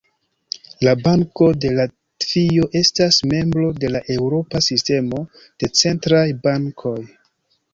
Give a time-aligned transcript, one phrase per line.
[0.85, 6.99] La Banko de Latvio estas membro de la Eŭropa Sistemo de Centraj Bankoj.